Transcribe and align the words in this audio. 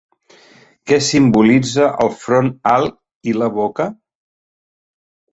Què 0.91 0.97
simbolitza 1.07 1.89
el 2.05 2.09
front 2.23 2.49
alt 2.71 2.95
i 3.33 3.35
la 3.43 3.51
boca? 3.59 3.87